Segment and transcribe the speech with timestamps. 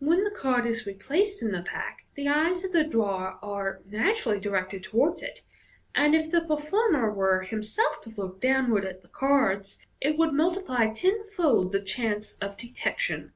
[0.00, 4.40] When the card is replaced in the pack, the eyes of the drawer are naturally
[4.40, 5.42] directed towards it;
[5.94, 10.92] and if the performer were himself to look downward at the cards, it would multiply
[10.92, 13.32] tenfold the chances of detection.